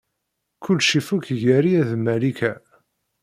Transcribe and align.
Kullec 0.63 0.89
ifuk 0.99 1.25
gar-i 1.41 1.73
ed 1.81 1.91
Marika. 2.03 2.53